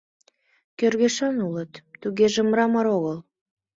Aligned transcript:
—Кӧргашан 0.79 1.35
улыт, 1.47 1.71
тугеже, 2.01 2.41
мрамор 2.49 2.85
огыл. 2.97 3.17